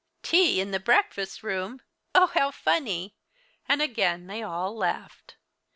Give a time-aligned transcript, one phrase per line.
[0.23, 1.79] "Tea in the breakfast room.
[2.15, 3.13] Oh, how funny!"
[3.69, 5.35] And again they all laughed.